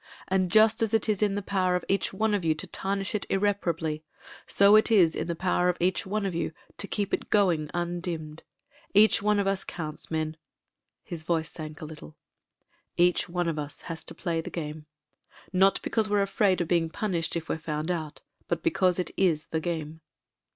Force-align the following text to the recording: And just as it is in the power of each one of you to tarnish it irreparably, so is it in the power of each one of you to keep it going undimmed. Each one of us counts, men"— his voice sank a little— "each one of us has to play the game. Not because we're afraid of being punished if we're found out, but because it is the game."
And 0.27 0.51
just 0.51 0.81
as 0.81 0.95
it 0.95 1.07
is 1.07 1.21
in 1.21 1.35
the 1.35 1.43
power 1.43 1.75
of 1.75 1.85
each 1.87 2.11
one 2.11 2.33
of 2.33 2.43
you 2.43 2.55
to 2.55 2.65
tarnish 2.65 3.13
it 3.13 3.27
irreparably, 3.29 4.03
so 4.47 4.75
is 4.75 4.89
it 5.15 5.19
in 5.19 5.27
the 5.27 5.35
power 5.35 5.69
of 5.69 5.77
each 5.79 6.07
one 6.07 6.25
of 6.25 6.33
you 6.33 6.53
to 6.79 6.87
keep 6.87 7.13
it 7.13 7.29
going 7.29 7.69
undimmed. 7.71 8.41
Each 8.95 9.21
one 9.21 9.37
of 9.37 9.45
us 9.45 9.63
counts, 9.63 10.09
men"— 10.09 10.37
his 11.11 11.21
voice 11.21 11.51
sank 11.51 11.81
a 11.81 11.85
little— 11.85 12.17
"each 12.97 13.29
one 13.29 13.47
of 13.47 13.59
us 13.59 13.81
has 13.81 14.03
to 14.05 14.15
play 14.15 14.41
the 14.41 14.49
game. 14.49 14.87
Not 15.53 15.79
because 15.83 16.09
we're 16.09 16.23
afraid 16.23 16.61
of 16.61 16.67
being 16.67 16.89
punished 16.89 17.35
if 17.35 17.47
we're 17.47 17.59
found 17.59 17.91
out, 17.91 18.21
but 18.47 18.63
because 18.63 18.97
it 18.97 19.11
is 19.17 19.45
the 19.51 19.59
game." 19.59 20.01